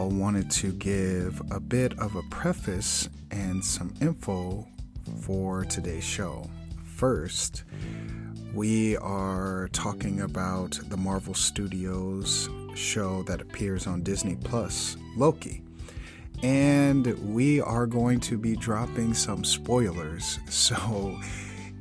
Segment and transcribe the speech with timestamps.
[0.00, 4.66] Y'all, wanted to give a bit of a preface and some info
[5.20, 6.48] for today's show.
[6.86, 7.64] First,
[8.54, 15.60] we are talking about the Marvel Studios show that appears on Disney Plus, Loki.
[16.42, 20.38] And we are going to be dropping some spoilers.
[20.48, 21.18] So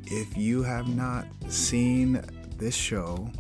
[0.08, 2.22] if you have not seen
[2.58, 3.32] this show,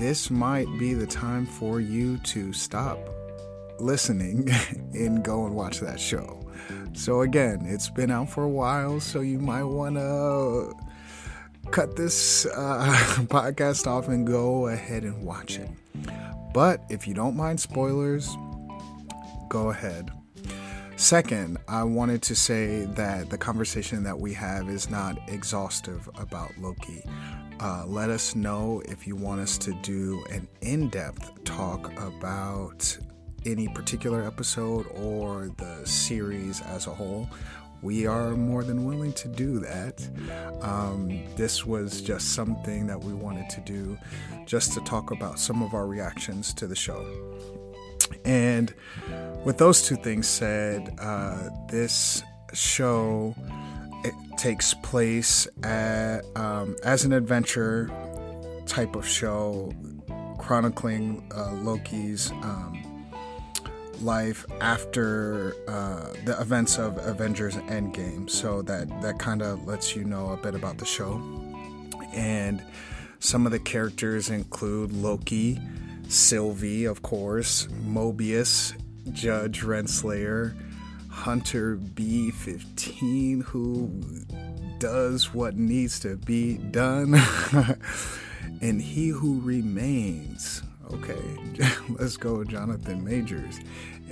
[0.00, 2.98] this might be the time for you to stop
[3.78, 4.48] listening
[4.94, 6.40] and go and watch that show.
[6.94, 10.72] So, again, it's been out for a while, so you might want to
[11.70, 12.86] cut this uh,
[13.26, 15.68] podcast off and go ahead and watch it.
[16.54, 18.34] But if you don't mind spoilers,
[19.50, 20.10] go ahead.
[20.96, 26.52] Second, I wanted to say that the conversation that we have is not exhaustive about
[26.58, 27.04] Loki.
[27.60, 32.96] Uh, let us know if you want us to do an in depth talk about
[33.44, 37.28] any particular episode or the series as a whole.
[37.82, 40.08] We are more than willing to do that.
[40.62, 43.98] Um, this was just something that we wanted to do
[44.46, 47.06] just to talk about some of our reactions to the show.
[48.24, 48.74] And
[49.44, 52.22] with those two things said, uh, this
[52.54, 53.34] show
[54.04, 57.90] it takes place at, um, as an adventure
[58.66, 59.72] type of show,
[60.38, 62.82] chronicling uh, Loki's um,
[64.00, 68.28] life after uh, the events of Avengers Endgame.
[68.30, 71.20] So that that kind of lets you know a bit about the show.
[72.12, 72.62] And
[73.18, 75.60] some of the characters include Loki,
[76.08, 78.74] Sylvie, of course, Mobius,
[79.12, 80.54] Judge Renslayer,
[81.10, 83.90] Hunter B15, who
[84.78, 87.20] does what needs to be done,
[88.62, 90.62] and He Who Remains.
[90.92, 91.20] Okay,
[91.90, 93.60] let's go, Jonathan Majors,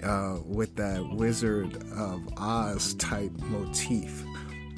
[0.02, 4.24] uh, with that Wizard of Oz type motif.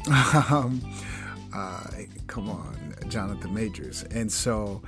[0.51, 0.81] um,
[1.53, 1.85] uh,
[2.27, 4.83] come on, Jonathan Majors, and so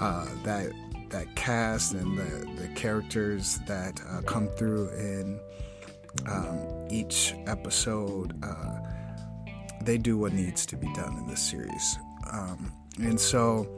[0.00, 0.72] uh, that
[1.10, 5.40] that cast and the, the characters that uh, come through in
[6.26, 8.78] um, each episode, uh,
[9.82, 11.98] they do what needs to be done in this series.
[12.30, 13.68] Um, and so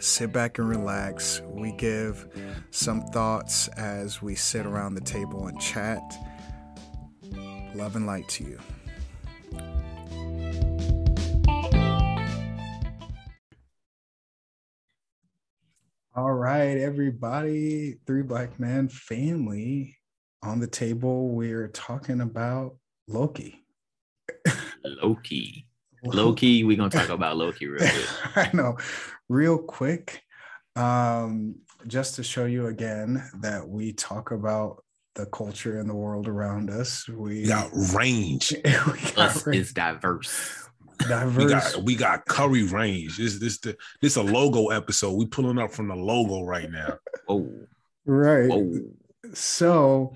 [0.00, 1.42] sit back and relax.
[1.46, 2.28] We give
[2.70, 6.02] some thoughts as we sit around the table and chat.
[7.74, 8.58] Love and light to you.
[16.16, 19.97] All right, everybody, Three Black Man family
[20.42, 21.28] on the table.
[21.28, 22.76] We're talking about
[23.06, 23.64] Loki.
[24.84, 25.66] Loki.
[26.04, 28.06] Loki, we're gonna talk about Loki real quick.
[28.36, 28.76] I know,
[29.28, 30.22] real quick.
[30.76, 31.56] Um,
[31.86, 34.84] just to show you again that we talk about
[35.16, 37.08] the culture and the world around us.
[37.08, 38.52] We, We got range.
[38.64, 39.60] we got Us range.
[39.60, 40.68] is diverse.
[41.00, 41.36] diverse.
[41.44, 43.18] We got we got curry range.
[43.18, 45.12] This this the this a logo episode.
[45.14, 46.98] We pulling up from the logo right now.
[47.28, 47.50] Oh,
[48.06, 48.48] right.
[48.52, 48.72] oh,
[49.34, 50.14] So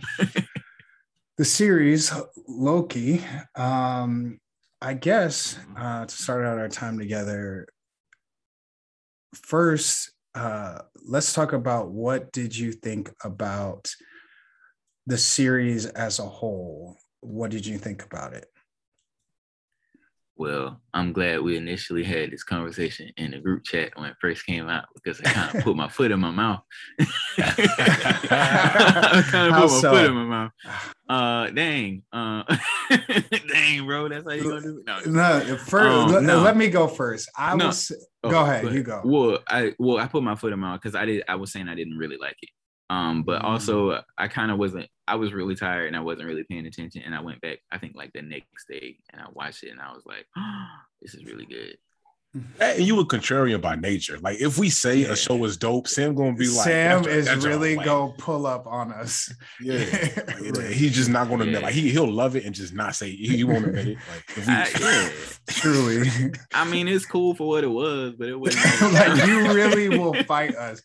[1.38, 2.12] the series
[2.48, 3.24] Loki,
[3.54, 4.38] um,
[4.80, 7.66] I guess uh, to start out our time together,
[9.34, 13.92] first uh, let's talk about what did you think about
[15.06, 16.96] the series as a whole?
[17.20, 18.46] What did you think about it?
[20.42, 24.44] Well, I'm glad we initially had this conversation in the group chat when it first
[24.44, 26.62] came out because I kind of put my foot in my mouth.
[27.38, 29.92] I kind of put my so?
[29.92, 30.50] foot in my mouth.
[31.08, 32.42] Uh, dang, uh,
[33.52, 35.06] dang, bro, that's how you gonna do it?
[35.06, 36.40] No, No, first, Um, let, no.
[36.40, 37.30] let me go first.
[37.38, 37.66] I No.
[37.68, 37.92] was
[38.24, 39.00] Oh, go ahead, but- you go.
[39.04, 41.22] Well, I well, I put my foot in my mouth because I did.
[41.28, 42.50] I was saying I didn't really like it.
[42.92, 43.44] Um, but Mm.
[43.44, 44.88] also I kind of wasn't.
[45.08, 47.02] I was really tired and I wasn't really paying attention.
[47.02, 47.58] And I went back.
[47.70, 50.26] I think like the next day and I watched it and I was like,
[51.00, 51.76] "This is really good."
[52.56, 54.18] That, and you were contrarian by nature.
[54.22, 55.08] Like if we say Yeah.
[55.12, 58.14] a show is dope, Sam gonna be like, Sam "That's- is that's really whack." go
[58.16, 59.30] pull up on us.
[59.60, 60.16] Yeah, Like,
[60.56, 60.72] Right.
[60.72, 61.60] he's just not gonna admit.
[61.62, 63.96] Like he he'll love it and just not say he, he won't admit it.
[63.96, 65.10] Like if we, I, yeah.
[65.50, 66.32] Truly.
[66.54, 68.92] I mean, it's cool for what it was, but it wasn't.
[68.94, 70.80] like you really will fight us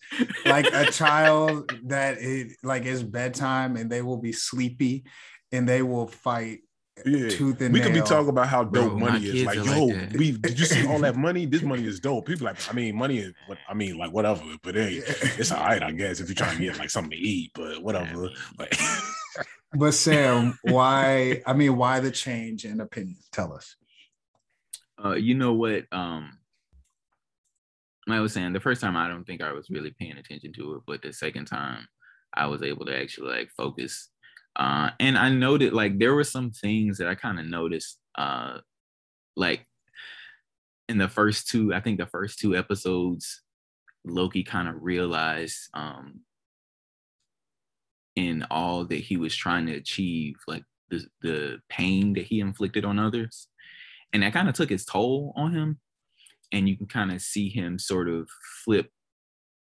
[0.45, 5.05] like a child that it like it's bedtime and they will be sleepy
[5.53, 6.59] and they will fight
[7.05, 7.29] yeah.
[7.29, 9.31] tooth and We could be talking about how dope Bro, money is.
[9.31, 10.17] kids Like, yo, like that.
[10.17, 11.45] we did you see all that money?
[11.45, 12.25] This money is dope.
[12.25, 14.43] People like, I mean, money is what I mean, like whatever.
[14.61, 15.01] But hey,
[15.37, 17.81] it's all right, I guess, if you're trying to get like something to eat, but
[17.81, 18.29] whatever.
[18.57, 18.77] Like,
[19.73, 23.75] but sam why i mean why the change in opinion tell us
[25.03, 25.85] uh, you know what?
[25.91, 26.37] Um,
[28.09, 30.75] I was saying the first time I don't think I was really paying attention to
[30.75, 31.87] it, but the second time
[32.33, 34.09] I was able to actually like focus.
[34.57, 38.57] Uh, and I noted like there were some things that I kind of noticed, uh,
[39.35, 39.65] like
[40.89, 43.43] in the first two, I think the first two episodes,
[44.03, 46.21] Loki kind of realized um,
[48.15, 52.83] in all that he was trying to achieve, like the the pain that he inflicted
[52.83, 53.47] on others,
[54.11, 55.79] and that kind of took its toll on him.
[56.51, 58.29] And you can kind of see him sort of
[58.63, 58.89] flip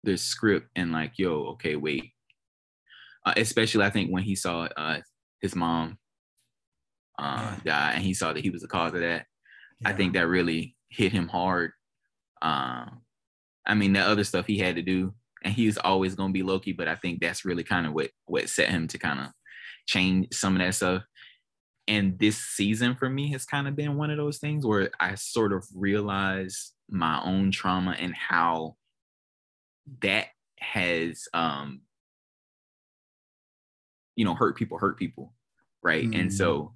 [0.05, 2.14] the script and like, yo, okay, wait.
[3.25, 4.99] Uh, especially, I think when he saw uh,
[5.41, 5.99] his mom
[7.19, 9.27] uh, die, and he saw that he was the cause of that.
[9.85, 11.73] I think that really hit him hard.
[12.41, 12.87] Uh,
[13.67, 16.35] I mean, the other stuff he had to do, and he was always going to
[16.35, 19.21] be Loki, but I think that's really kind of what what set him to kind
[19.21, 19.27] of
[19.87, 21.03] change some of that stuff.
[21.87, 25.17] And this season for me has kind of been one of those things where I
[25.17, 28.77] sort of realized my own trauma and how
[30.01, 30.29] that
[30.59, 31.83] has um
[34.17, 35.33] you know hurt people hurt people
[35.83, 36.09] right?
[36.15, 36.33] And Mm.
[36.33, 36.73] so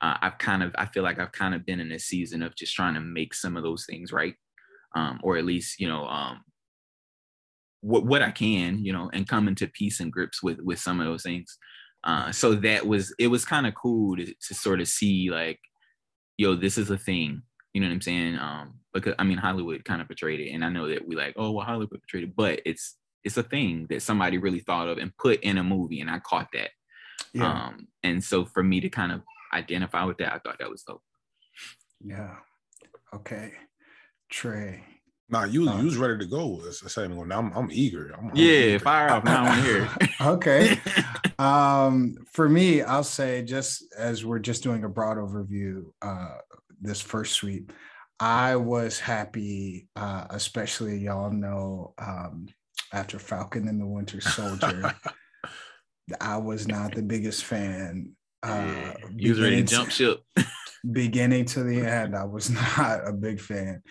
[0.00, 2.54] uh, i've kind of i feel like i've kind of been in a season of
[2.54, 4.34] just trying to make some of those things right
[4.94, 6.44] um or at least you know um
[7.80, 11.00] what what i can you know and come into peace and grips with with some
[11.00, 11.58] of those things.
[12.04, 15.58] Uh so that was it was kind of cool to, to sort of see like
[16.36, 17.42] yo this is a thing
[17.74, 18.38] you know what i'm saying?
[18.38, 21.34] Um because i mean hollywood kind of portrayed it and i know that we like
[21.36, 24.98] oh well hollywood portrayed it but it's it's a thing that somebody really thought of
[24.98, 26.70] and put in a movie and i caught that
[27.32, 29.22] yeah um, and so for me to kind of
[29.52, 31.02] identify with that, I thought that was dope.
[32.04, 32.36] yeah
[33.14, 33.52] okay
[34.30, 34.84] trey
[35.28, 37.24] nah, you was Uh, you was ready to go a second ago.
[37.24, 38.14] Now I'm, I'm eager.
[38.18, 38.78] I'm, I'm Yeah, eager.
[38.80, 39.24] fire off.
[39.24, 39.82] Now I want to hear.
[39.84, 40.10] it.
[40.20, 40.78] okay
[41.38, 46.34] um for me i'll say just as we're just doing a broad overview uh
[46.80, 47.72] this first sweep
[48.18, 52.46] i was happy uh especially y'all know um
[52.92, 54.92] after falcon and the winter soldier
[56.20, 58.12] i was not the biggest fan
[58.42, 60.20] uh you was ready to beginning jump ship.
[60.92, 63.82] beginning to the end i was not a big fan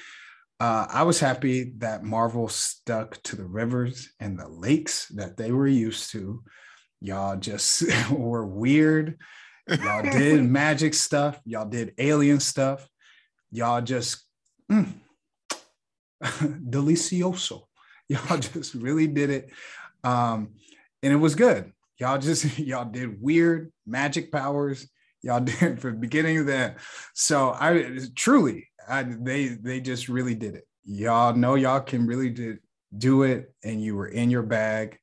[0.59, 5.51] uh, I was happy that Marvel stuck to the rivers and the lakes that they
[5.51, 6.43] were used to.
[6.99, 9.19] Y'all just were weird.
[9.69, 11.39] Y'all did magic stuff.
[11.45, 12.87] Y'all did alien stuff.
[13.51, 14.23] Y'all just
[14.71, 14.93] mm,
[16.23, 17.63] delicioso.
[18.09, 19.51] Y'all just really did it.
[20.03, 20.55] Um,
[21.03, 21.71] and it was good.
[21.99, 24.87] Y'all just y'all did weird magic powers.
[25.21, 26.77] Y'all did from the beginning of that.
[27.13, 30.67] So I truly I, they they just really did it.
[30.83, 32.57] Y'all know y'all can really do,
[32.97, 34.97] do it, and you were in your bag.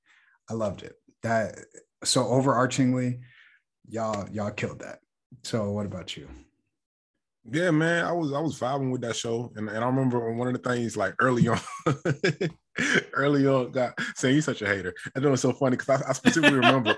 [0.49, 0.95] I loved it.
[1.23, 1.59] That
[2.03, 3.21] so overarchingly,
[3.89, 5.01] y'all y'all killed that.
[5.43, 6.29] So what about you?
[7.51, 10.49] Yeah, man, I was I was vibing with that show, and, and I remember one
[10.49, 11.61] of the things like early on,
[13.13, 14.95] early on, God, saying he's such a hater.
[15.15, 16.97] I know it's so funny because I, I specifically remember,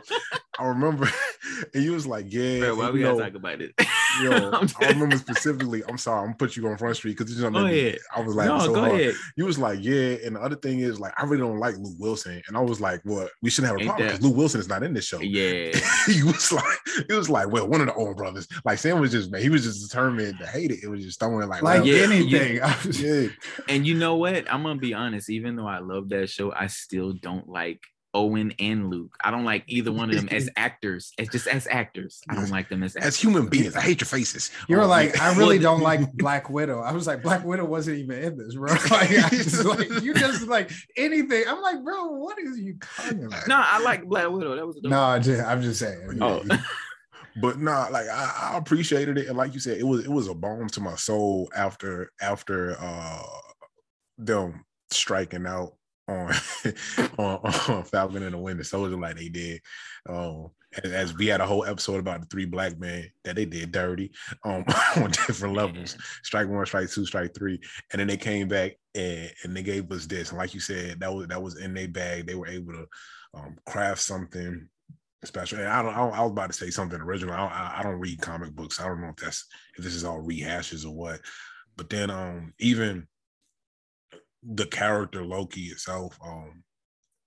[0.56, 1.10] I remember,
[1.74, 3.74] and you was like, yeah, Bro, why we gotta talk about it?
[4.22, 5.82] yo, I'm remember specifically.
[5.88, 7.98] I'm sorry, I'm gonna put you on front street because you know, Go ahead.
[8.14, 9.00] I was like, no, so go hard.
[9.00, 9.14] ahead.
[9.36, 11.96] You was like, yeah, and the other thing is like, I really don't like Luke
[11.98, 13.30] Wilson, and I was like, what?
[13.42, 15.20] We shouldn't have a Ain't problem because Luke Wilson is not in this show.
[15.20, 15.72] Yeah.
[16.06, 18.46] he was like, it was like, well, one of the old brothers.
[18.64, 20.82] Like Sam was just, man, he was just determined to hate it.
[20.82, 22.56] It was just throwing like, Like well, Yeah, anything.
[22.92, 23.28] yeah,
[23.68, 24.50] And you know what?
[24.52, 25.30] I'm gonna be honest.
[25.30, 27.80] Even though I love that show, I still don't like
[28.16, 29.14] Owen and Luke.
[29.22, 31.12] I don't like either one of them as actors.
[31.18, 34.06] As just as actors, I don't like them as as human beings, I hate your
[34.08, 34.50] faces.
[34.68, 35.20] You're Oh, like.
[35.20, 36.80] I really don't like Black Widow.
[36.80, 38.72] I was like, Black Widow wasn't even in this, bro.
[38.72, 41.44] Like, I just like you just like anything.
[41.46, 43.46] I'm like, bro, what is you talking about?
[43.46, 44.56] No, I like Black Widow.
[44.56, 46.18] That was a dope- No, I just, I'm just saying.
[46.22, 46.42] Oh.
[47.42, 50.28] but nah, like I, I appreciated it, and like you said, it was it was
[50.28, 53.22] a balm to my soul after after uh
[54.18, 55.74] them striking out
[56.08, 56.32] on
[57.18, 59.60] on, on Falcon and the Winter Soldier like they did.
[60.08, 60.50] Um,
[60.84, 63.72] as, as we had a whole episode about the three black men that they did
[63.72, 64.12] dirty
[64.44, 64.64] um,
[64.96, 65.96] on different levels.
[66.22, 67.60] Strike one strike two strike three.
[67.92, 70.30] And then they came back and, and they gave us this.
[70.30, 72.26] And like you said that was that was in their bag.
[72.26, 72.86] They were able to
[73.34, 74.68] um, craft something
[75.24, 75.58] special.
[75.58, 77.34] And I don't, I don't, I was about to say something original.
[77.34, 78.80] I, I don't read comic books.
[78.80, 79.46] I don't know if that's
[79.76, 81.20] if this is all rehashes or what.
[81.76, 83.06] But then um even
[84.54, 86.62] the character Loki itself um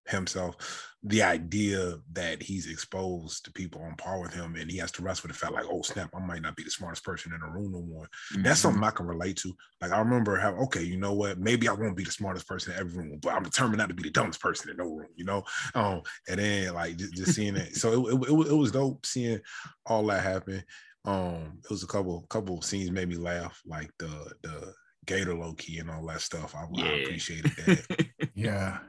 [0.10, 4.92] himself the idea that he's exposed to people on par with him and he has
[4.92, 7.32] to wrestle with the fact like oh snap i might not be the smartest person
[7.32, 8.10] in the room no more.
[8.34, 8.44] Mm-hmm.
[8.44, 9.54] that's something i can relate to.
[9.82, 11.40] Like i remember how okay you know what?
[11.40, 13.96] Maybe i won't be the smartest person in every room but i'm determined not to
[13.96, 15.44] be the dumbest person in no room you know?
[15.74, 17.76] Um and then like just, just seeing it.
[17.76, 19.40] So it, it, it, it was dope seeing
[19.86, 20.64] all that happen.
[21.06, 24.74] Um it was a couple couple scenes made me laugh like the the
[25.06, 26.56] Gator Loki and all that stuff.
[26.56, 26.86] I, yeah.
[26.86, 28.10] I appreciated that.
[28.36, 28.80] yeah.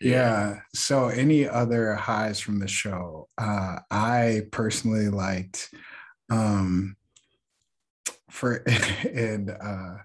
[0.00, 0.60] Yeah.
[0.74, 3.28] So any other highs from the show?
[3.38, 5.70] Uh I personally liked
[6.30, 6.96] um
[8.30, 8.56] for
[9.12, 9.98] in uh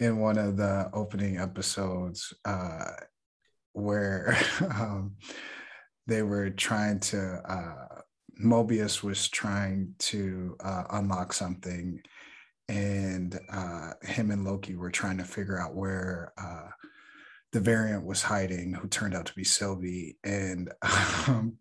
[0.00, 2.90] in one of the opening episodes uh
[3.72, 5.16] where um
[6.06, 8.00] they were trying to uh
[8.42, 12.00] Mobius was trying to uh, unlock something
[12.68, 16.68] and uh, him and Loki were trying to figure out where uh,
[17.52, 20.72] the variant was hiding, who turned out to be Sylvie, and
[21.28, 21.58] um,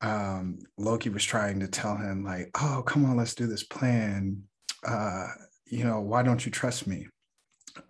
[0.00, 4.42] um, Loki was trying to tell him like, "Oh, come on, let's do this plan.
[4.86, 5.26] Uh,
[5.66, 7.06] you know, why don't you trust me?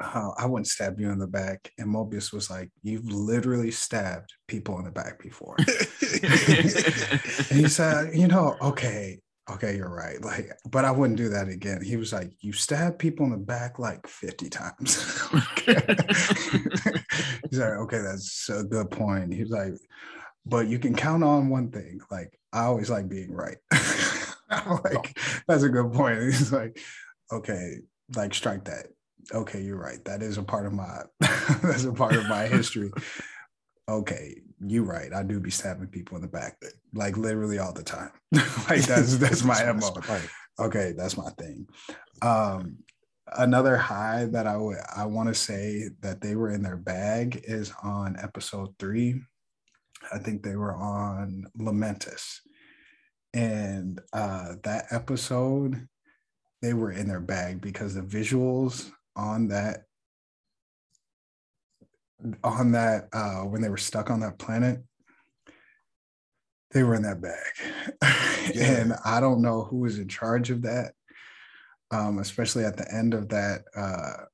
[0.01, 4.33] Uh, I wouldn't stab you in the back." And Mobius was like, "You've literally stabbed
[4.49, 9.21] people in the back before." and he said, "You know, okay,
[9.51, 10.21] okay, you're right.
[10.23, 11.83] Like, but I wouldn't do that again.
[11.83, 14.97] He was like, you stab people in the back like 50 times.
[15.67, 19.35] He's like, okay, that's a good point.
[19.35, 19.75] He's like,
[20.47, 22.01] but you can count on one thing.
[22.11, 23.57] Like, I always like being right.
[24.85, 26.23] like, that's a good point.
[26.23, 26.79] He's like,
[27.33, 27.79] okay,
[28.15, 28.87] like strike that.
[29.33, 30.05] Okay, you're right.
[30.05, 31.03] That is a part of my
[31.63, 32.93] that's a part of my history
[33.89, 35.13] okay, you're right.
[35.13, 36.57] I do be stabbing people in the back,
[36.95, 38.11] like literally all the time.
[38.69, 39.95] like that's that's my mo.
[40.59, 41.67] Okay, that's my thing.
[42.23, 42.79] Um,
[43.37, 47.43] another high that I would I want to say that they were in their bag
[47.45, 49.21] is on episode three.
[50.13, 52.41] I think they were on Lamentis,
[53.33, 55.89] and uh, that episode
[56.63, 59.85] they were in their bag because the visuals on that
[62.43, 64.81] on that uh, when they were stuck on that planet
[66.71, 68.81] they were in that bag yeah.
[68.81, 70.93] and i don't know who was in charge of that
[71.91, 74.25] um, especially at the end of that uh,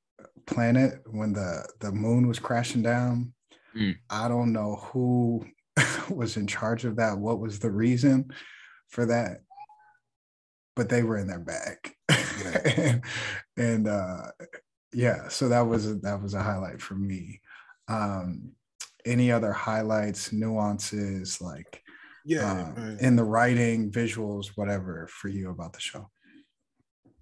[0.45, 3.33] planet when the the moon was crashing down
[3.75, 3.95] mm.
[4.09, 5.45] i don't know who
[6.09, 8.29] was in charge of that what was the reason
[8.89, 9.41] for that
[10.75, 12.71] but they were in their bag yeah.
[12.77, 13.03] and,
[13.57, 14.23] and uh,
[14.93, 17.41] yeah so that was a, that was a highlight for me
[17.91, 18.51] um,
[19.05, 21.83] any other highlights, nuances, like
[22.25, 26.09] yeah, um, in the writing, visuals, whatever for you about the show?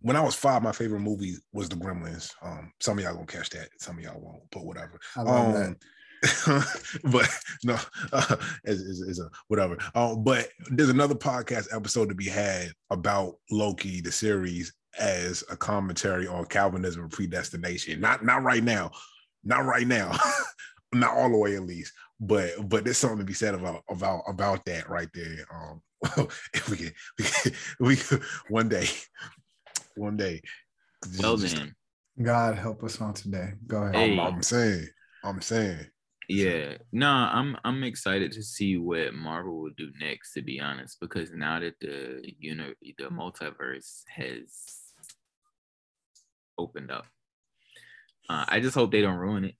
[0.01, 2.33] When I was five, my favorite movie was The Gremlins.
[2.41, 4.99] Um, some of y'all gonna catch that, some of y'all won't, but whatever.
[5.15, 5.75] I love um, that.
[7.11, 7.29] but
[7.63, 7.77] no,
[8.13, 8.35] uh,
[8.65, 9.77] is, is, is, a whatever.
[9.95, 15.55] Um, but there's another podcast episode to be had about Loki, the series, as a
[15.55, 18.01] commentary on Calvinism and predestination.
[18.01, 18.91] Not not right now,
[19.43, 20.17] not right now,
[20.93, 24.23] not all the way at least, but but there's something to be said about about
[24.27, 25.45] about that right there.
[25.53, 25.81] Um,
[26.53, 28.87] if we can, we can, we can, one day,
[29.95, 30.41] one day.
[31.19, 31.75] Well then,
[32.21, 33.53] God help us on today.
[33.67, 33.95] Go ahead.
[33.95, 34.19] Hey.
[34.19, 34.87] I'm, I'm saying,
[35.23, 35.87] I'm saying.
[36.27, 40.33] Yeah, no, I'm I'm excited to see what Marvel will do next.
[40.33, 44.53] To be honest, because now that the you know the multiverse has
[46.59, 47.07] opened up,
[48.29, 49.55] uh, I just hope they don't ruin it.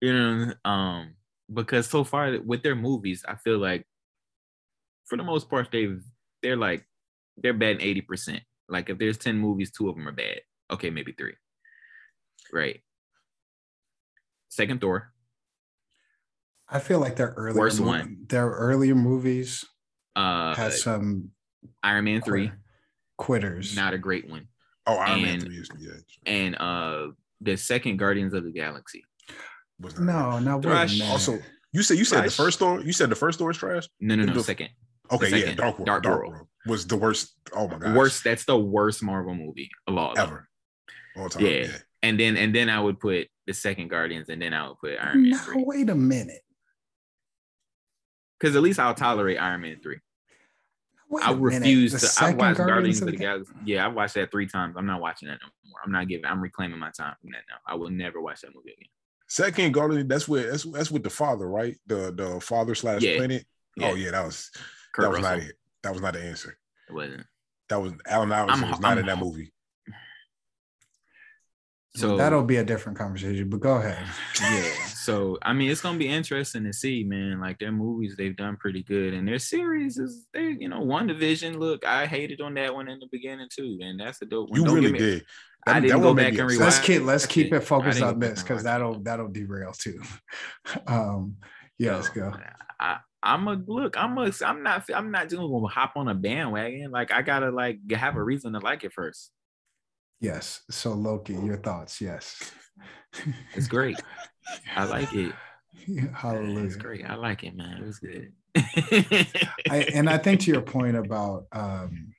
[0.00, 1.14] You know, um,
[1.52, 3.86] because so far with their movies, I feel like
[5.06, 6.02] for the most part they've
[6.42, 6.84] they're like
[7.36, 8.42] they're bad eighty percent.
[8.68, 10.40] Like if there's ten movies, two of them are bad.
[10.70, 11.34] Okay, maybe three.
[12.52, 12.82] Right.
[14.48, 15.12] Second Thor.
[16.68, 18.16] I feel like their earlier worst movie, one.
[18.28, 19.64] Their earlier movies
[20.16, 21.30] uh has some
[21.82, 22.50] Iron Man three
[23.16, 23.76] quitters.
[23.76, 24.48] Not a great one.
[24.86, 25.92] Oh, Iron and, Man three is yeah.
[26.26, 27.08] And uh
[27.40, 29.04] the second Guardians of the Galaxy.
[29.80, 31.00] Was no, no, trash.
[31.02, 31.38] Also,
[31.72, 32.36] you said you said trash.
[32.36, 32.80] the first Thor.
[32.80, 33.88] You said the first Thor is trash.
[34.00, 34.32] No, no, no.
[34.32, 34.70] The, second.
[35.10, 35.86] Okay, second, yeah, Dark World.
[35.86, 36.32] Dark, Dark World.
[36.32, 36.48] World.
[36.66, 37.36] was the worst.
[37.54, 38.24] Oh my god, worst.
[38.24, 40.48] That's the worst Marvel movie of all ever.
[41.16, 41.44] All time.
[41.44, 41.50] Yeah.
[41.50, 41.76] yeah.
[42.02, 44.98] and then and then I would put the second Guardians, and then I would put
[44.98, 45.30] Iron Man.
[45.32, 45.64] No, 3.
[45.64, 46.40] wait a minute.
[48.38, 49.98] Because at least I'll tolerate Iron Man three.
[51.08, 52.24] Wait I a minute, refuse the to.
[52.24, 53.52] I watched Guardians of of the Galaxy.
[53.64, 54.74] Yeah, I watched that three times.
[54.76, 55.78] I'm not watching that no more.
[55.84, 56.24] I'm not giving.
[56.24, 57.56] I'm reclaiming my time from that now.
[57.66, 58.88] I will never watch that movie again.
[59.28, 61.76] Second Guardian, that's where that's that's with the father, right?
[61.86, 63.16] The the father slash Yeah.
[63.18, 63.44] planet.
[63.76, 63.90] Yeah.
[63.90, 64.50] Oh yeah, that was
[64.92, 65.38] Kurt that was Russell.
[65.38, 65.56] not it.
[65.82, 66.58] That was not the answer.
[66.88, 67.26] It wasn't.
[67.68, 69.52] That was Allen Iverson I'm- was not I'm- in that movie.
[71.96, 74.06] So That'll be a different conversation, but go ahead.
[74.40, 74.86] yeah.
[74.86, 77.40] So I mean, it's gonna be interesting to see, man.
[77.40, 81.56] Like their movies, they've done pretty good, and their series is they, you know, WandaVision.
[81.58, 84.60] Look, I hated on that one in the beginning too, and that's a dope one.
[84.60, 85.24] You Don't really me- did.
[85.68, 86.58] I didn't one go back and upset.
[86.58, 89.72] rewatch Let's keep let's I keep did- it focused on this because that'll that'll derail
[89.72, 90.00] too.
[90.86, 91.36] um,
[91.78, 92.32] yes, So, let's go.
[92.78, 93.96] I, I'm a look.
[93.96, 94.30] I'm a.
[94.44, 94.84] I'm not.
[94.94, 96.90] I'm not just gonna hop on a bandwagon.
[96.90, 99.32] Like I gotta like have a reason to like it first.
[100.20, 100.62] Yes.
[100.70, 102.00] So Loki, your thoughts?
[102.00, 102.52] Yes.
[103.54, 104.00] It's great.
[104.74, 105.32] I like it.
[106.14, 106.66] Hallelujah.
[106.66, 107.04] It's great.
[107.04, 107.82] I like it, man.
[107.82, 108.32] It was good.
[109.70, 112.12] I, and I think to your point about um,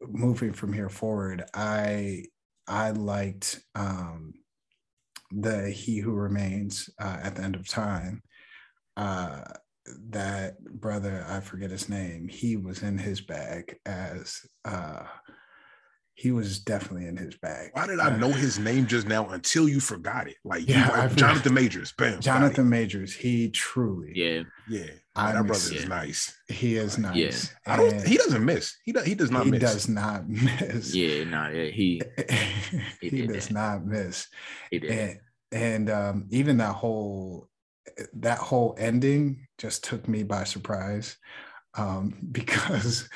[0.00, 2.24] moving from here forward, I
[2.68, 4.34] I liked um,
[5.30, 8.22] the He Who Remains uh, at the end of time.
[8.96, 9.42] Uh,
[10.10, 12.26] that brother, I forget his name.
[12.28, 15.04] He was in his bag as uh,
[16.18, 17.68] he was definitely in his bag.
[17.74, 20.36] Why did I know his name just now until you forgot it?
[20.44, 21.08] Like Yeah, you, I.
[21.08, 21.92] Jonathan Majors.
[21.92, 22.20] Bam.
[22.20, 23.12] Jonathan Majors.
[23.14, 24.42] He truly, yeah.
[24.66, 24.86] Yeah.
[25.14, 25.88] I that miss- brother is yeah.
[25.88, 26.34] nice.
[26.48, 27.10] he is Yeah.
[27.10, 27.54] nice.
[27.66, 28.74] I don't And he doesn't miss.
[28.84, 29.60] He does he does not miss.
[29.60, 29.72] he miss.
[29.74, 30.94] does not miss.
[30.94, 31.24] Yeah.
[31.24, 31.48] No.
[31.50, 31.64] Yeah.
[31.70, 32.00] He.
[33.02, 33.52] he, did does that.
[33.52, 34.26] not miss
[34.70, 34.90] He did.
[34.90, 35.18] and
[35.52, 37.50] and um even that whole
[38.14, 41.18] that whole ending just took me by surprise
[41.74, 43.08] um because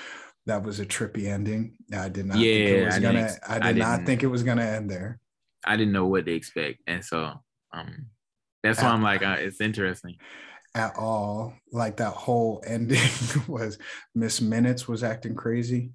[0.46, 3.56] that was a trippy ending i did not think it was I gonna ex- i
[3.56, 5.18] I did not didn't- think it was gonna end there
[5.66, 7.34] I didn't know what to expect, and so
[7.74, 8.06] um,
[8.62, 10.16] that's why I'm like, uh, it's interesting.
[10.74, 13.10] at all like that whole ending
[13.46, 13.76] was
[14.14, 15.92] miss minutes was acting crazy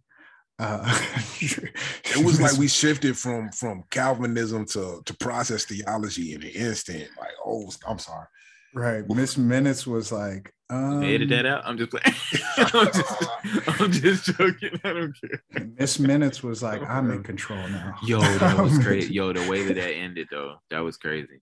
[0.59, 0.83] uh
[1.41, 7.09] It was like we shifted from from Calvinism to to process theology in an instant.
[7.19, 8.27] Like, oh, I'm sorry.
[8.75, 11.61] Right miss minutes was like um Edit that out.
[11.65, 12.15] I'm just playing.
[12.57, 14.79] I'm, just, I'm just joking.
[14.83, 15.63] I don't care.
[15.77, 17.93] Miss Minutes was like, I'm in control now.
[18.03, 19.11] Yo, that was great.
[19.11, 21.39] Yo, the way that that ended though, that was crazy.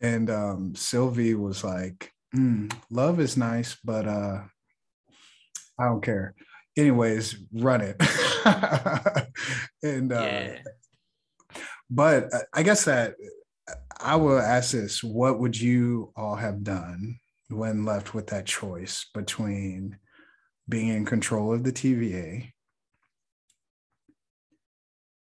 [0.00, 4.44] And um, Sylvie was like, "Mm, love is nice, but uh,
[5.78, 6.34] I don't care.
[6.74, 7.96] Anyways, run it.
[9.82, 10.58] and uh, Yeah.
[11.90, 13.14] but uh, I guess that
[14.00, 19.06] I will ask this: What would you all have done when left with that choice
[19.14, 19.98] between
[20.68, 22.52] being in control of the TVA?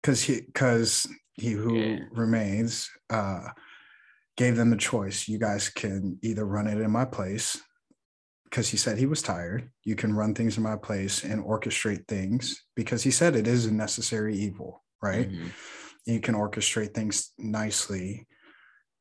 [0.01, 1.99] Because he, because he who Yeah.
[2.11, 3.49] remains, uh,
[4.35, 5.27] gave them the choice.
[5.29, 7.61] You guys can either run it in my place,
[8.45, 9.71] because he said he was tired.
[9.83, 13.65] You can run things in my place and orchestrate things because he said it is
[13.65, 15.29] a necessary evil, right?
[15.29, 15.51] Mhm.
[16.05, 18.27] you can orchestrate things nicely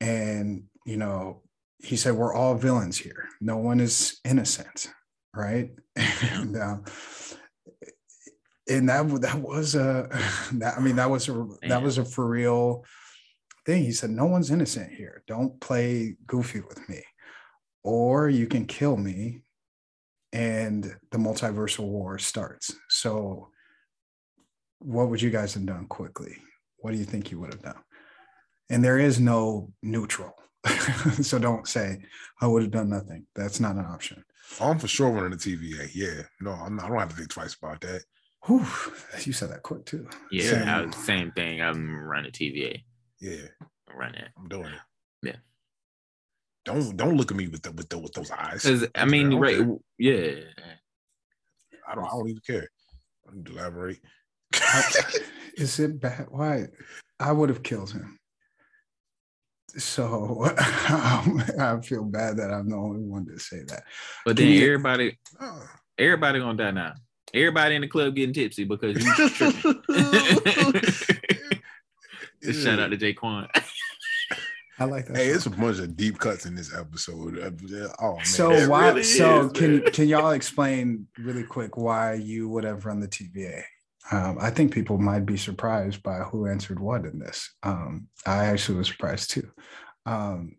[0.03, 1.43] and you know
[1.79, 3.29] he said we're all villains here.
[3.41, 4.93] No one is innocent
[5.35, 5.71] right?
[6.23, 6.79] And uh,
[8.69, 10.09] and that that was a
[10.55, 12.85] that i mean that was a that was a for real
[13.67, 13.85] thing.
[13.85, 15.23] He said no one's innocent here.
[15.27, 17.03] Don't play goofy with me
[17.85, 19.43] or you can kill me
[20.33, 22.75] and the multiversal war starts.
[22.89, 23.51] So
[24.79, 26.37] what would you guys have done quickly?
[26.79, 27.83] What do you think you would have done?
[28.71, 30.35] And there is no neutral.
[31.23, 31.99] so don't say,
[32.41, 33.27] I would have done nothing.
[33.35, 34.25] That's not an option.
[34.61, 35.91] I'm for sure running the TVA.
[35.95, 36.23] Yeah.
[36.41, 38.05] No, I'm not, I don't have to think twice about that.
[38.47, 38.67] Whew,
[39.25, 40.09] you said that quick too.
[40.33, 40.69] Yeah, Same.
[40.69, 41.61] I same thing.
[41.63, 42.83] I'm running TVA.
[43.21, 44.29] Yeah, I'm running it.
[44.37, 44.81] I'm doing it.
[45.23, 45.37] Yeah.
[46.65, 48.67] Don't don't look at me with the, with the, with those eyes.
[48.67, 49.59] I I mean, don't right?
[49.59, 49.77] care.
[49.99, 50.35] Yeah.
[51.89, 52.69] I don't I don't even care.
[53.29, 54.01] I don't elaborate.
[55.57, 56.27] Is it bad?
[56.29, 56.67] Why?
[57.21, 58.19] I would have killed him.
[59.79, 60.45] So
[60.91, 63.85] um, I feel bad that I'm the only one to say that.
[64.25, 65.63] But Can then you- everybody, Oh.
[65.99, 66.95] everybody gonna die now.
[67.35, 70.83] Everybody in the club getting tipsy because you tripping.
[72.53, 73.49] Shout out to J-Kwon.
[74.79, 75.17] I like that.
[75.17, 75.37] Hey, song.
[75.37, 77.39] it's a bunch of deep cuts in this episode.
[77.39, 77.51] Uh,
[78.01, 78.25] Oh man.
[78.25, 78.89] so It why?
[78.89, 79.93] really so is, can man.
[79.93, 83.63] can y'all explain really quick why you would have run the TVA?
[84.11, 87.55] Um, I think people might be surprised by who answered what in this.
[87.63, 89.49] Um, I actually was surprised too.
[90.07, 90.57] Um,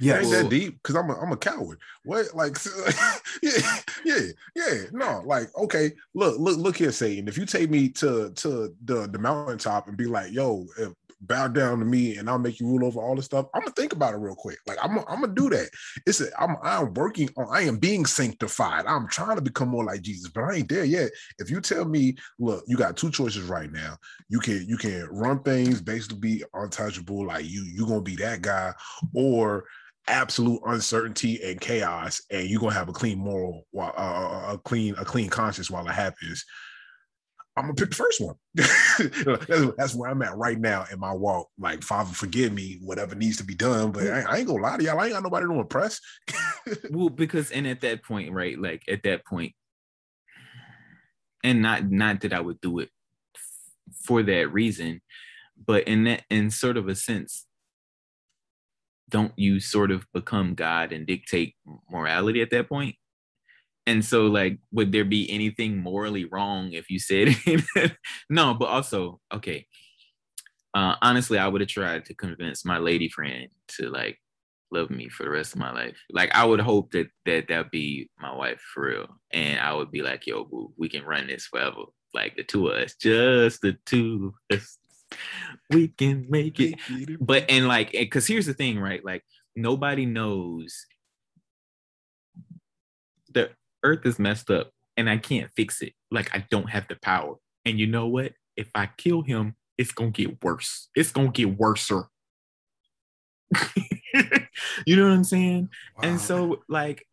[0.00, 1.78] It yes, ain't that deep because I'm a, I'm a coward.
[2.04, 2.56] What like
[3.42, 4.20] yeah yeah
[4.54, 8.74] yeah no like okay look look look here Satan if you take me to to
[8.84, 10.92] the the mountaintop and be like yo if
[11.26, 13.72] bow down to me and I'll make you rule over all this stuff, I'm gonna
[13.72, 14.58] think about it real quick.
[14.66, 15.70] Like I'm, I'm gonna do that.
[16.06, 17.46] It's a, I'm, I'm working on.
[17.50, 18.86] I am being sanctified.
[18.86, 21.10] I'm trying to become more like Jesus, but I ain't there yet.
[21.38, 23.96] If you tell me, look, you got two choices right now.
[24.28, 28.42] You can, you can run things basically be untouchable, like you, you gonna be that
[28.42, 28.72] guy,
[29.14, 29.64] or
[30.06, 34.94] absolute uncertainty and chaos, and you're gonna have a clean moral, while uh, a clean,
[34.98, 36.44] a clean conscience while it happens.
[37.56, 38.34] I'm gonna pick the first one.
[38.54, 41.50] that's, that's, where I'm at right now in my walk.
[41.56, 43.92] Like, Father, forgive me, whatever needs to be done.
[43.92, 44.98] But I, I ain't gonna lie to y'all.
[44.98, 46.00] I ain't got nobody to impress.
[46.90, 48.58] well, because and at that point, right?
[48.58, 49.52] Like at that point,
[51.44, 52.90] and not not that I would do it
[54.02, 55.00] for that reason,
[55.64, 57.46] but in that in sort of a sense,
[59.08, 61.54] don't you sort of become God and dictate
[61.88, 62.96] morality at that point?
[63.86, 67.36] And so, like, would there be anything morally wrong if you said
[68.30, 68.54] no?
[68.54, 69.66] But also, okay.
[70.72, 74.18] Uh, honestly, I would have tried to convince my lady friend to like
[74.72, 75.96] love me for the rest of my life.
[76.10, 79.90] Like, I would hope that that that be my wife for real, and I would
[79.90, 83.60] be like, "Yo, boo, we can run this forever." Like the two of us, just
[83.60, 84.78] the two of us.
[85.70, 86.74] We can make it.
[87.20, 89.04] But and like, because here's the thing, right?
[89.04, 90.86] Like, nobody knows
[93.32, 93.50] the
[93.84, 95.92] earth is messed up and I can't fix it.
[96.10, 97.36] Like I don't have the power.
[97.64, 98.32] And you know what?
[98.56, 100.88] If I kill him, it's gonna get worse.
[100.94, 102.04] It's gonna get worser.
[104.86, 105.68] you know what I'm saying?
[105.96, 106.08] Wow.
[106.08, 107.06] And so, like,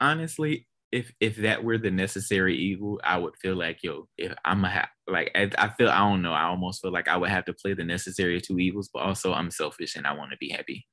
[0.00, 4.64] honestly, if if that were the necessary evil, I would feel like, yo, if I'm
[4.64, 6.32] a ha- like, I, I feel I don't know.
[6.32, 9.32] I almost feel like I would have to play the necessary two evils, but also
[9.32, 10.86] I'm selfish and I want to be happy.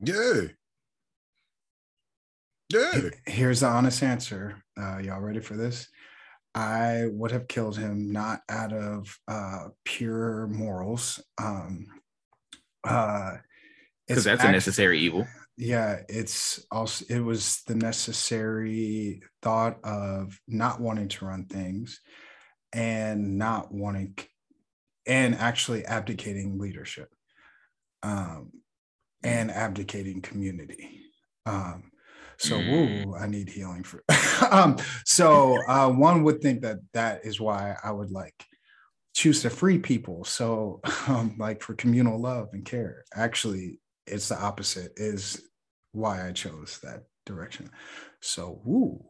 [0.00, 0.42] Yeah,
[2.68, 3.10] yeah.
[3.26, 4.62] Here's the honest answer.
[4.80, 5.88] Uh, y'all ready for this?
[6.54, 11.20] I would have killed him not out of uh, pure morals.
[11.38, 11.86] Um,
[12.86, 13.32] uh,
[14.06, 15.26] because that's act- a necessary evil.
[15.56, 22.00] Yeah, it's also it was the necessary thought of not wanting to run things
[22.72, 24.16] and not wanting
[25.06, 27.08] and actually abdicating leadership
[28.02, 28.50] um,
[29.22, 31.02] and abdicating community.
[31.46, 31.90] Um,
[32.38, 33.06] so, mm.
[33.06, 34.02] woo, I need healing for.
[34.50, 38.34] um, so, uh, one would think that that is why I would like
[39.14, 40.24] choose to free people.
[40.24, 43.04] So, um, like for communal love and care.
[43.14, 44.92] Actually, it's the opposite.
[44.96, 45.42] Is
[45.92, 47.70] why I chose that direction.
[48.20, 49.04] So, woo.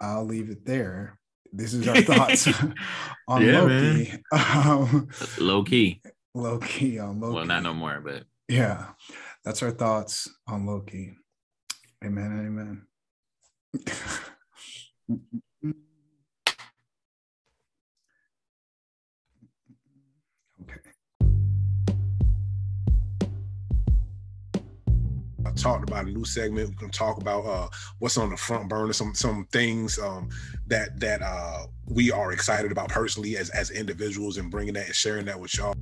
[0.00, 1.18] I'll leave it there.
[1.52, 2.48] This is our thoughts
[3.28, 4.12] on yeah, Loki.
[4.32, 5.08] Um,
[5.38, 6.02] low key.
[6.34, 7.36] Low key on Loki.
[7.36, 8.88] Well, not no more, but yeah
[9.44, 11.14] that's our thoughts on Loki.
[12.04, 12.86] Amen amen.
[25.64, 26.68] talked about a new segment.
[26.68, 30.28] We're gonna talk about uh, what's on the front burner, some some things um,
[30.66, 34.94] that that uh, we are excited about personally as as individuals, and bringing that and
[34.94, 35.74] sharing that with y'all.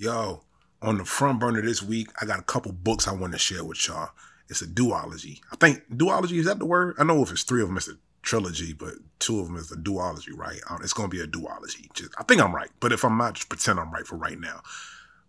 [0.00, 0.40] Yo,
[0.80, 3.62] on the front burner this week, I got a couple books I want to share
[3.62, 4.08] with y'all.
[4.48, 5.40] It's a duology.
[5.52, 6.96] I think duology is that the word?
[6.98, 9.70] I know if it's three of them, it's a trilogy, but two of them is
[9.70, 10.58] a duology, right?
[10.70, 11.92] Um, it's going to be a duology.
[11.92, 14.40] Just, I think I'm right, but if I'm not, just pretend I'm right for right
[14.40, 14.62] now.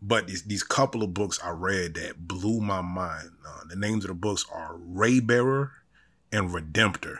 [0.02, 3.32] But these, these couple of books I read that blew my mind.
[3.46, 5.72] Uh, the names of the books are Raybearer
[6.32, 7.18] and Redemptor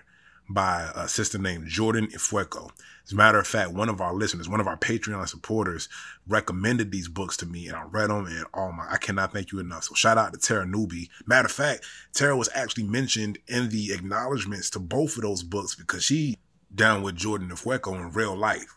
[0.54, 2.72] by a sister named Jordan Ifueko.
[3.06, 5.90] As a matter of fact, one of our listeners, one of our Patreon supporters,
[6.28, 9.52] recommended these books to me, and I read them, and oh my, I cannot thank
[9.52, 9.86] you enough.
[9.86, 11.10] So shout out to Tara Newby.
[11.26, 15.76] Matter of fact, Tara was actually mentioned in the acknowledgments to both of those books
[15.76, 16.38] because she
[16.74, 18.76] down with Jordan Ifueko in real life.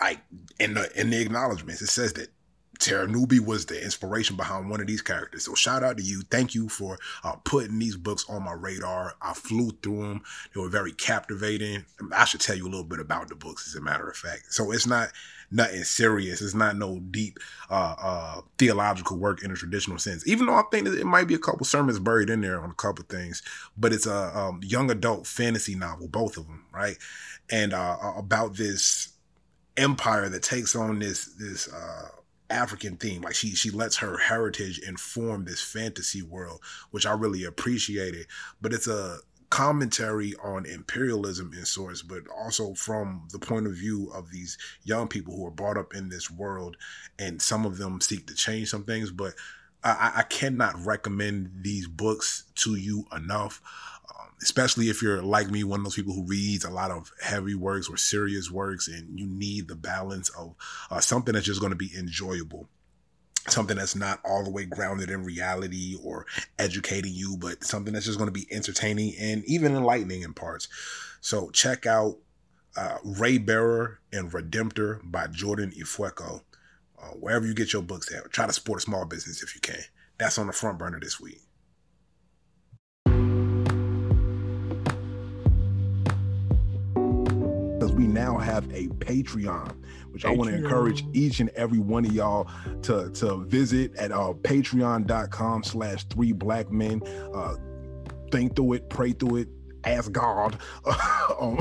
[0.00, 0.20] Like
[0.60, 2.28] in the in the acknowledgments, it says that
[2.78, 5.44] Tara Newby was the inspiration behind one of these characters.
[5.44, 6.22] So shout out to you.
[6.30, 9.14] Thank you for uh, putting these books on my radar.
[9.20, 10.22] I flew through them.
[10.54, 11.84] They were very captivating.
[12.14, 14.52] I should tell you a little bit about the books, as a matter of fact.
[14.52, 15.10] So it's not
[15.50, 16.40] nothing serious.
[16.40, 17.38] It's not no deep
[17.70, 20.26] uh, uh, theological work in a traditional sense.
[20.28, 22.74] Even though I think it might be a couple sermons buried in there on a
[22.74, 23.42] couple things,
[23.76, 26.96] but it's a um, young adult fantasy novel, both of them, right?
[27.50, 29.08] And uh, about this
[29.76, 32.08] empire that takes on this this uh,
[32.50, 33.22] African theme.
[33.22, 38.26] Like she she lets her heritage inform this fantasy world, which I really appreciated.
[38.60, 39.18] But it's a
[39.50, 45.08] commentary on imperialism in sorts, but also from the point of view of these young
[45.08, 46.76] people who are brought up in this world,
[47.18, 49.10] and some of them seek to change some things.
[49.10, 49.34] But
[49.84, 53.62] I, I cannot recommend these books to you enough.
[54.42, 57.54] Especially if you're like me, one of those people who reads a lot of heavy
[57.54, 60.54] works or serious works, and you need the balance of
[60.90, 62.68] uh, something that's just going to be enjoyable
[63.50, 66.26] something that's not all the way grounded in reality or
[66.58, 70.68] educating you, but something that's just going to be entertaining and even enlightening in parts.
[71.20, 72.18] So check out
[72.76, 76.42] uh, Raybearer and Redemptor by Jordan Ifueko.
[77.00, 79.60] Uh, wherever you get your books at, try to support a small business if you
[79.60, 79.82] can.
[80.18, 81.40] That's on the front burner this week.
[88.38, 89.74] Now have a Patreon
[90.10, 90.28] which Patreon.
[90.28, 92.48] I want to encourage each and every one of y'all
[92.82, 97.02] to to visit at uh, patreon.com slash three black men.
[97.34, 97.54] Uh,
[98.30, 99.48] think through it, pray through it,
[99.90, 100.58] ask God
[101.40, 101.58] um,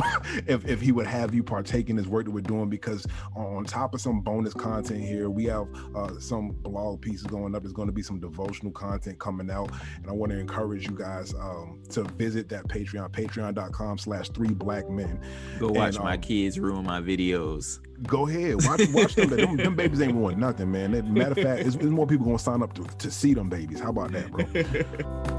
[0.47, 3.63] if, if he would have you partake in this work that we're doing because on
[3.65, 7.63] top of some bonus content here, we have uh, some blog pieces going up.
[7.63, 9.71] There's going to be some devotional content coming out.
[9.97, 14.53] And I want to encourage you guys um, to visit that Patreon, patreon.com slash three
[14.53, 15.19] black men.
[15.59, 17.79] Go watch and, um, my kids ruin my videos.
[18.03, 19.57] Go ahead, watch, watch them, them.
[19.57, 19.75] them.
[19.75, 20.91] babies ain't ruin nothing, man.
[21.13, 23.49] Matter of fact, there's, there's more people going to sign up to, to see them
[23.49, 23.79] babies.
[23.79, 25.33] How about that, bro?